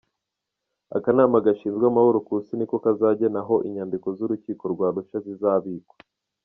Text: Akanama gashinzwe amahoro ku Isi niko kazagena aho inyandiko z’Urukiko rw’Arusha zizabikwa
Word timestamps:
Akanama 0.97 1.37
gashinzwe 1.45 1.83
amahoro 1.91 2.17
ku 2.25 2.31
Isi 2.41 2.53
niko 2.57 2.75
kazagena 2.85 3.39
aho 3.43 3.55
inyandiko 3.67 4.07
z’Urukiko 4.17 4.63
rw’Arusha 4.73 5.17
zizabikwa 5.25 5.95